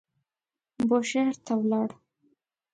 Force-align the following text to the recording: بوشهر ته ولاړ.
بوشهر 0.87 1.35
ته 1.45 1.53
ولاړ. 1.59 1.89